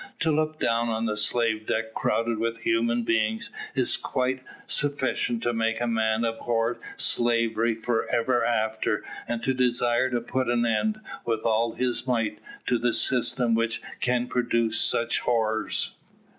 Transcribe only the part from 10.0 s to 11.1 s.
to put an end,